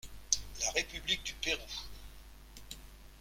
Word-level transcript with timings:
La 0.65 0.71
République 0.71 1.23
du 1.25 1.33
Pérou. 1.35 1.61